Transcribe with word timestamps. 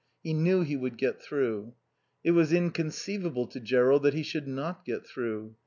He 0.23 0.33
knew 0.33 0.63
he 0.63 0.75
would 0.75 0.97
get 0.97 1.21
through. 1.21 1.75
It 2.23 2.31
was 2.31 2.51
inconceivable 2.51 3.45
to 3.45 3.59
Jerrold 3.59 4.01
that 4.01 4.15
he 4.15 4.23
should 4.23 4.47
not 4.47 4.83
get 4.83 5.05
through. 5.05 5.57